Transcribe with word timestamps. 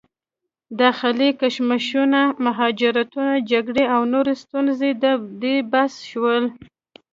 داخلي 0.81 1.29
کشمکشونه، 1.41 2.21
مهاجرتونه، 2.45 3.33
جګړې 3.51 3.83
او 3.95 4.01
نورې 4.13 4.33
ستونزې 4.43 4.89
د 5.03 5.05
دې 5.41 5.55
باعث 5.71 5.95
شول 6.09 6.43